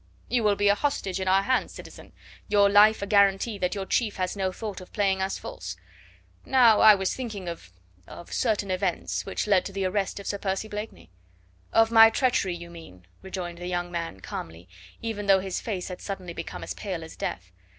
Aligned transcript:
"You 0.29 0.43
will 0.43 0.55
be 0.55 0.67
a 0.67 0.73
hostage 0.73 1.19
in 1.19 1.27
our 1.27 1.43
hands, 1.43 1.73
citizen; 1.75 2.11
your 2.47 2.71
life 2.71 3.03
a 3.03 3.05
guarantee 3.05 3.59
that 3.59 3.75
your 3.75 3.85
chief 3.85 4.15
has 4.15 4.35
no 4.35 4.51
thought 4.51 4.81
of 4.81 4.91
playing 4.93 5.21
us 5.21 5.37
false. 5.37 5.77
Now 6.43 6.79
I 6.79 6.95
was 6.95 7.13
thinking 7.15 7.47
of 7.47 7.71
of 8.07 8.33
certain 8.33 8.71
events 8.71 9.27
which 9.27 9.45
led 9.45 9.63
to 9.65 9.71
the 9.71 9.85
arrest 9.85 10.19
of 10.19 10.25
Sir 10.25 10.39
Percy 10.39 10.67
Blakeney." 10.67 11.11
"Of 11.71 11.91
my 11.91 12.09
treachery, 12.09 12.55
you 12.55 12.71
mean," 12.71 13.05
rejoined 13.21 13.59
the 13.59 13.67
young 13.67 13.91
man 13.91 14.21
calmly, 14.21 14.67
even 15.03 15.27
though 15.27 15.39
his 15.39 15.61
face 15.61 15.89
had 15.89 16.01
suddenly 16.01 16.33
become 16.33 16.63
pale 16.75 17.03
as 17.03 17.15
death. 17.15 17.51